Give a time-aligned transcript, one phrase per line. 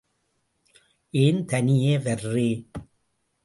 [1.13, 2.49] ஏன் தனியே வர்ரே?